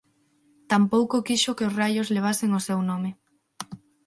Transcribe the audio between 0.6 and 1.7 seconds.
Tampouco quixo que